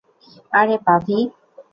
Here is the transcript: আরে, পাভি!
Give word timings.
আরে, 0.53 0.75
পাভি! 0.85 1.17